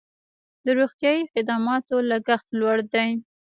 [0.65, 3.09] د روغتیايي خدماتو لګښت لوړ دی